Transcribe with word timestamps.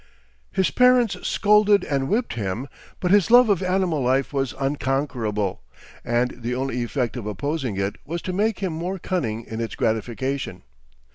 His 0.51 0.71
parents 0.71 1.15
scolded 1.27 1.83
and 1.83 2.09
whipped 2.09 2.33
him, 2.33 2.67
but 2.99 3.11
his 3.11 3.29
love 3.29 3.49
of 3.49 3.61
animal 3.61 4.01
life 4.01 4.33
was 4.33 4.55
unconquerable, 4.59 5.61
and 6.03 6.41
the 6.41 6.55
only 6.55 6.81
effect 6.81 7.15
of 7.15 7.27
opposing 7.27 7.77
it 7.77 7.97
was 8.03 8.23
to 8.23 8.33
make 8.33 8.57
him 8.61 8.73
more 8.73 8.97
cunning 8.97 9.45
in 9.45 9.61
its 9.61 9.75
gratification. 9.75 10.63